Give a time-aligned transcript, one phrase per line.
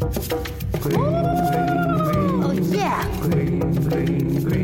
[0.00, 0.06] 哦
[2.72, 2.88] 耶！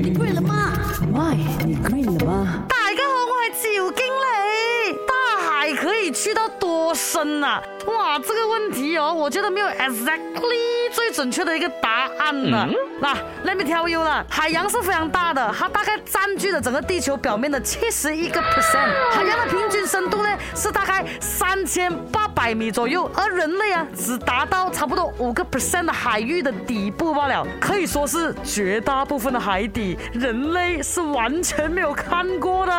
[0.03, 0.73] 你 green 了吗？
[1.13, 2.65] 喂，你 green 了吗？
[2.69, 3.63] 大家好，我係趙
[3.93, 4.97] 經理。
[5.09, 5.13] 大
[5.43, 7.61] 海可以去到多深啊？
[7.87, 12.69] 哇，这个问题哦，我觉得没有 exactly 最准确的一个答案呢。
[13.01, 13.15] 那
[13.45, 18.89] Let me tell you 了，海洋是非常大的，它大概占据了整个地球表面的七十一个 percent。
[19.13, 20.04] 海洋的平均深度
[20.35, 32.73] 呢是大概三千八百米左右，而人类啊只达到差不多五个 percent 的海域的底部罢了，可以说是绝大部分的海底人类是完全没有看过的。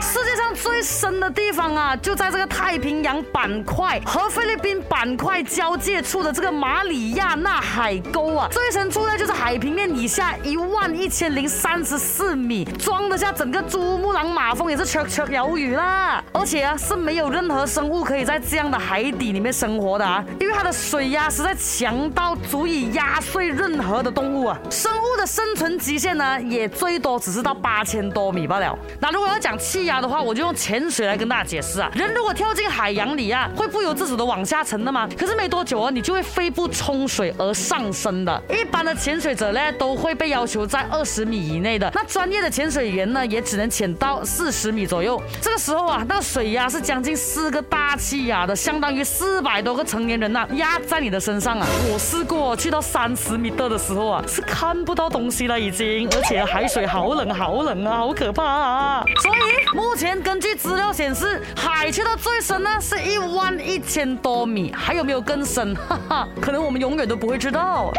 [0.00, 16.22] 世界上最深的地方啊，就在这个太平洋板块和菲律宾板块交界处的这个马里亚纳海沟啊，最深处呢就是海平面以下一万一千零三十四米，装得下整个珠穆朗玛峰也是绰绰有余啦。
[16.32, 24.58] 而且啊是没有任何生物可以在这样的海底里面生活的啊，因为它的水压实在强到足以压碎任何的动物啊。
[24.70, 28.78] 生物的生存极限呢，也最多只是到八千多米罢了。
[29.00, 31.90] 那如果要讲气压的话，我就用潜水来跟大家解释啊。
[31.94, 35.08] 人如果跳进海洋里啊，会不由自主的往下沉的吗？
[35.18, 38.42] 可是没多久啊，你就会肺部冲水而上升的。
[38.50, 41.90] 一般的潜水者呢，都会被要求在二十米以内的。
[41.94, 45.20] 那专业的潜水员呢，也只能潜到四十米左右。
[45.40, 51.64] 这个时候啊，那个水压是将近四个大气压的，相当于四百多个成年人呐、压在你的身上啊。
[51.88, 59.04] 我试过去到三十米的的时候啊，是看不到东西了已经，而且海水好冷好冷啊，好可怕啊！
[59.22, 65.72] 所以目前根据资料显示，海去到最深呢是一万一千多米，还有没有更深？
[65.76, 67.92] 哈哈，可能我们永远都不会知道。